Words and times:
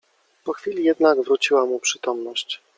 Po 0.43 0.53
chwili 0.53 0.83
jednak 0.83 1.19
wróciła 1.21 1.65
mu 1.65 1.79
przytomność. 1.79 2.61